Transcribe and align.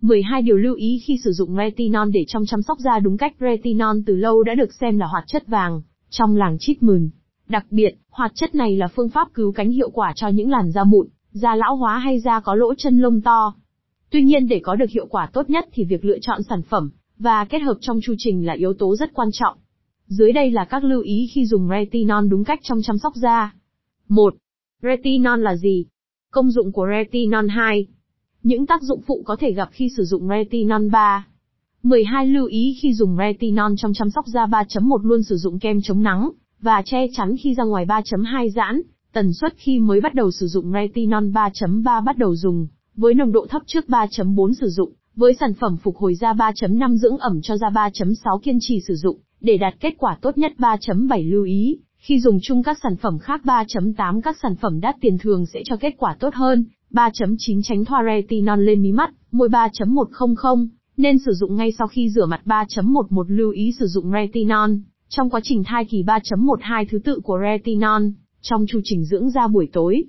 12 0.00 0.42
điều 0.42 0.56
lưu 0.56 0.74
ý 0.74 1.02
khi 1.06 1.18
sử 1.24 1.32
dụng 1.32 1.56
retinol 1.56 2.10
để 2.12 2.24
trong 2.28 2.46
chăm 2.46 2.62
sóc 2.62 2.78
da 2.78 2.98
đúng 2.98 3.16
cách 3.16 3.34
retinol 3.40 3.96
từ 4.06 4.16
lâu 4.16 4.42
đã 4.42 4.54
được 4.54 4.74
xem 4.74 4.98
là 4.98 5.06
hoạt 5.06 5.24
chất 5.26 5.46
vàng 5.46 5.82
trong 6.10 6.36
làng 6.36 6.56
treatment. 6.60 7.10
Đặc 7.48 7.66
biệt, 7.70 7.94
hoạt 8.10 8.32
chất 8.34 8.54
này 8.54 8.76
là 8.76 8.88
phương 8.88 9.08
pháp 9.08 9.28
cứu 9.34 9.52
cánh 9.52 9.70
hiệu 9.70 9.90
quả 9.90 10.12
cho 10.16 10.28
những 10.28 10.50
làn 10.50 10.70
da 10.70 10.84
mụn, 10.84 11.08
da 11.32 11.54
lão 11.54 11.76
hóa 11.76 11.98
hay 11.98 12.20
da 12.20 12.40
có 12.40 12.54
lỗ 12.54 12.74
chân 12.74 12.98
lông 12.98 13.20
to. 13.20 13.54
Tuy 14.10 14.22
nhiên 14.22 14.48
để 14.48 14.60
có 14.62 14.76
được 14.76 14.90
hiệu 14.90 15.06
quả 15.06 15.30
tốt 15.32 15.50
nhất 15.50 15.68
thì 15.72 15.84
việc 15.84 16.04
lựa 16.04 16.18
chọn 16.18 16.42
sản 16.42 16.62
phẩm 16.62 16.90
và 17.18 17.44
kết 17.44 17.58
hợp 17.58 17.76
trong 17.80 18.00
chu 18.02 18.14
trình 18.18 18.46
là 18.46 18.52
yếu 18.52 18.72
tố 18.72 18.96
rất 18.96 19.14
quan 19.14 19.28
trọng. 19.32 19.56
Dưới 20.06 20.32
đây 20.32 20.50
là 20.50 20.64
các 20.64 20.84
lưu 20.84 21.00
ý 21.00 21.30
khi 21.34 21.46
dùng 21.46 21.68
retinol 21.68 22.28
đúng 22.28 22.44
cách 22.44 22.60
trong 22.62 22.82
chăm 22.82 22.98
sóc 22.98 23.12
da. 23.16 23.54
1. 24.08 24.34
Retinol 24.82 25.42
là 25.42 25.56
gì? 25.56 25.86
Công 26.30 26.50
dụng 26.50 26.72
của 26.72 26.86
retinol 26.96 27.48
2. 27.48 27.86
Những 28.42 28.66
tác 28.66 28.82
dụng 28.82 29.00
phụ 29.06 29.22
có 29.24 29.36
thể 29.40 29.52
gặp 29.52 29.68
khi 29.72 29.88
sử 29.96 30.04
dụng 30.04 30.28
retinol 30.28 30.88
3. 30.88 31.26
12 31.82 32.26
lưu 32.26 32.46
ý 32.46 32.76
khi 32.82 32.94
dùng 32.94 33.16
retinol 33.16 33.72
trong 33.76 33.92
chăm 33.94 34.10
sóc 34.10 34.26
da 34.26 34.46
3.1 34.46 34.98
luôn 35.02 35.22
sử 35.22 35.36
dụng 35.36 35.58
kem 35.58 35.80
chống 35.82 36.02
nắng 36.02 36.30
và 36.60 36.82
che 36.84 37.06
chắn 37.12 37.36
khi 37.42 37.54
ra 37.54 37.64
ngoài 37.64 37.86
3.2 37.86 38.48
giãn, 38.50 38.82
tần 39.12 39.32
suất 39.32 39.54
khi 39.56 39.78
mới 39.78 40.00
bắt 40.00 40.14
đầu 40.14 40.30
sử 40.30 40.46
dụng 40.46 40.72
retinol 40.72 41.24
3.3 41.24 42.04
bắt 42.04 42.18
đầu 42.18 42.36
dùng, 42.36 42.66
với 42.96 43.14
nồng 43.14 43.32
độ 43.32 43.46
thấp 43.46 43.62
trước 43.66 43.84
3.4 43.88 44.52
sử 44.52 44.68
dụng, 44.68 44.92
với 45.16 45.34
sản 45.40 45.54
phẩm 45.54 45.76
phục 45.76 45.96
hồi 45.96 46.14
da 46.14 46.32
3.5 46.32 46.96
dưỡng 46.96 47.18
ẩm 47.18 47.40
cho 47.42 47.56
da 47.56 47.68
3.6 47.68 48.38
kiên 48.38 48.58
trì 48.60 48.80
sử 48.88 48.94
dụng, 48.94 49.18
để 49.40 49.56
đạt 49.56 49.74
kết 49.80 49.94
quả 49.98 50.18
tốt 50.22 50.38
nhất 50.38 50.52
3.7 50.58 51.30
lưu 51.30 51.44
ý, 51.44 51.78
khi 51.96 52.20
dùng 52.20 52.38
chung 52.42 52.62
các 52.62 52.78
sản 52.82 52.96
phẩm 52.96 53.18
khác 53.18 53.40
3.8 53.44 54.20
các 54.20 54.36
sản 54.42 54.56
phẩm 54.56 54.80
đắt 54.80 54.96
tiền 55.00 55.18
thường 55.18 55.46
sẽ 55.46 55.62
cho 55.64 55.76
kết 55.76 55.94
quả 55.98 56.16
tốt 56.20 56.34
hơn, 56.34 56.64
3.9 56.92 57.60
tránh 57.62 57.84
thoa 57.84 58.02
retinol 58.04 58.60
lên 58.60 58.82
mí 58.82 58.92
mắt, 58.92 59.10
môi 59.32 59.48
3.100, 59.48 60.68
nên 60.96 61.18
sử 61.18 61.32
dụng 61.32 61.56
ngay 61.56 61.72
sau 61.78 61.86
khi 61.86 62.10
rửa 62.10 62.26
mặt 62.26 62.40
3.11 62.44 63.24
lưu 63.28 63.50
ý 63.50 63.72
sử 63.78 63.86
dụng 63.86 64.12
retinol. 64.12 64.70
Trong 65.08 65.30
quá 65.30 65.40
trình 65.44 65.64
thai 65.64 65.84
kỳ 65.84 66.02
3.12 66.02 66.84
thứ 66.90 66.98
tự 66.98 67.20
của 67.20 67.38
retinol, 67.42 68.02
trong 68.40 68.66
chu 68.68 68.80
trình 68.84 69.04
dưỡng 69.04 69.30
da 69.30 69.48
buổi 69.48 69.68
tối, 69.72 70.04